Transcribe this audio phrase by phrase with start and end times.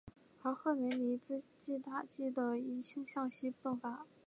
[0.41, 4.07] 而赫梅尔尼茨基的大军一直都在向西进发。